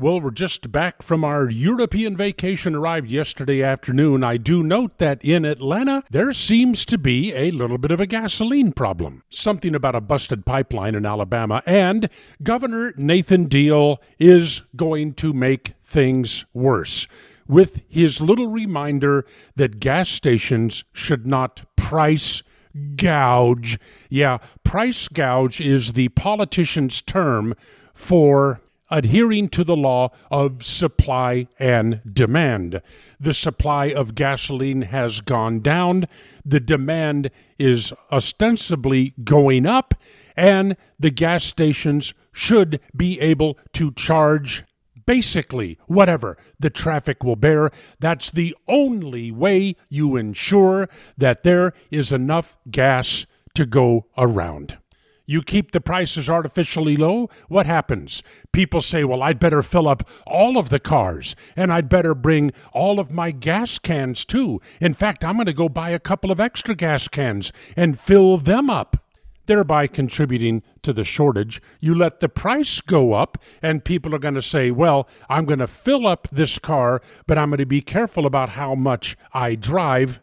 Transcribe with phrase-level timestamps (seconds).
[0.00, 4.22] Well, we're just back from our European vacation, arrived yesterday afternoon.
[4.22, 8.06] I do note that in Atlanta, there seems to be a little bit of a
[8.06, 9.24] gasoline problem.
[9.28, 12.08] Something about a busted pipeline in Alabama, and
[12.44, 17.08] Governor Nathan Deal is going to make things worse
[17.48, 19.26] with his little reminder
[19.56, 22.44] that gas stations should not price
[22.94, 23.80] gouge.
[24.10, 27.56] Yeah, price gouge is the politician's term
[27.92, 28.60] for
[28.90, 32.80] adhering to the law of supply and demand.
[33.20, 36.06] The supply of gasoline has gone down,
[36.44, 39.94] the demand is ostensibly going up,
[40.36, 44.64] and the gas stations should be able to charge
[45.08, 47.70] basically whatever the traffic will bear.
[47.98, 53.24] That's the only way you ensure that there is enough gas
[53.54, 54.76] to go around.
[55.28, 58.22] You keep the prices artificially low, what happens?
[58.50, 62.50] People say, well, I'd better fill up all of the cars and I'd better bring
[62.72, 64.62] all of my gas cans too.
[64.80, 68.38] In fact, I'm going to go buy a couple of extra gas cans and fill
[68.38, 69.04] them up
[69.44, 71.60] thereby contributing to the shortage.
[71.80, 75.60] You let the price go up, and people are going to say, Well, I'm going
[75.60, 79.54] to fill up this car, but I'm going to be careful about how much I
[79.54, 80.20] drive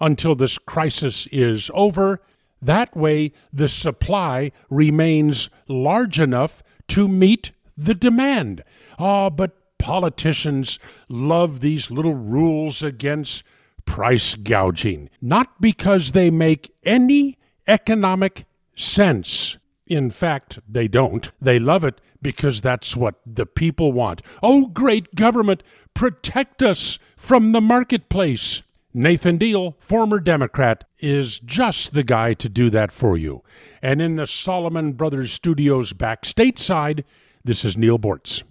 [0.00, 2.22] until this crisis is over
[2.60, 8.64] that way, the supply remains large enough to meet the demand.
[8.98, 13.44] Ah, but politicians love these little rules against
[13.84, 19.56] price gouging, not because they make any economic sense.
[19.86, 21.30] In fact, they don't.
[21.40, 24.20] They love it because that's what the people want.
[24.42, 25.62] Oh, great government,
[25.94, 28.62] protect us from the marketplace.
[28.98, 33.44] Nathan Deal, former Democrat, is just the guy to do that for you.
[33.80, 37.04] And in the Solomon Brothers Studios back stateside,
[37.44, 38.42] this is Neal Boortz.